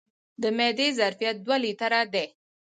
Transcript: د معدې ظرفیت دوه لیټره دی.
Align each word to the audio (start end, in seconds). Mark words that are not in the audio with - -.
د 0.41 0.43
معدې 0.57 0.87
ظرفیت 0.99 1.35
دوه 1.45 1.57
لیټره 1.63 2.01
دی. 2.13 2.27